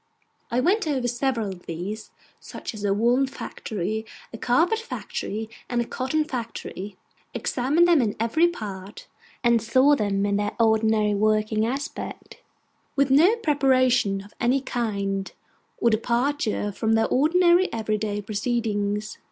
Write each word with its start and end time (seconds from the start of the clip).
I 0.49 0.59
went 0.61 0.87
over 0.87 1.07
several 1.07 1.49
of 1.49 1.67
these; 1.67 2.09
such 2.39 2.73
as 2.73 2.83
a 2.83 2.91
woollen 2.91 3.27
factory, 3.27 4.03
a 4.33 4.37
carpet 4.39 4.79
factory, 4.79 5.47
and 5.69 5.79
a 5.79 5.85
cotton 5.85 6.23
factory: 6.23 6.97
examined 7.35 7.87
them 7.87 8.01
in 8.01 8.15
every 8.19 8.47
part; 8.47 9.05
and 9.43 9.61
saw 9.61 9.95
them 9.95 10.25
in 10.25 10.37
their 10.37 10.53
ordinary 10.59 11.13
working 11.13 11.67
aspect, 11.67 12.41
with 12.95 13.11
no 13.11 13.35
preparation 13.35 14.23
of 14.23 14.33
any 14.41 14.59
kind, 14.61 15.33
or 15.77 15.91
departure 15.91 16.71
from 16.71 16.93
their 16.93 17.07
ordinary 17.07 17.71
everyday 17.71 18.23
proceedings. 18.23 19.19